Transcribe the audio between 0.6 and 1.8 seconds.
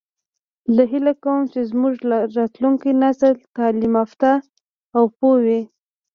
زه هیله کوم چې